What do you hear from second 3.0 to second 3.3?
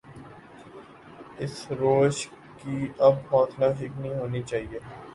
اب